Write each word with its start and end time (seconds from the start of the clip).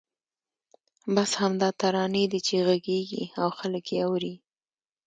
بس 1.15 1.31
همدا 1.41 1.69
ترانې 1.79 2.23
دي 2.31 2.39
چې 2.47 2.55
غږېږي 2.67 3.23
او 3.41 3.49
خلک 3.57 3.85
یې 3.95 3.99
اوري. 4.07 4.33